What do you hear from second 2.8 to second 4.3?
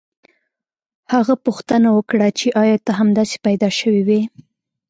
ته همداسې پیدا شوی وې